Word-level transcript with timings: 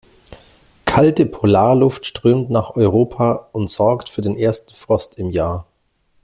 Kalte 0.85 1.27
Polarluft 1.27 2.05
strömt 2.07 2.49
nach 2.49 2.71
Europa 2.75 3.49
und 3.51 3.69
sorgt 3.69 4.09
für 4.09 4.21
den 4.23 4.35
ersten 4.35 4.73
Frost 4.73 5.13
im 5.19 5.29
Jahr. 5.29 5.67